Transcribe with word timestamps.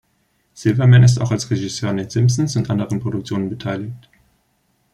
Silverman 0.55 1.03
ist 1.03 1.21
auch 1.21 1.29
als 1.29 1.51
Regisseur 1.51 1.91
an 1.91 1.97
den 1.97 2.09
Simpsons 2.09 2.55
und 2.55 2.71
anderen 2.71 2.99
Produktionen 2.99 3.49
beteiligt. 3.49 4.09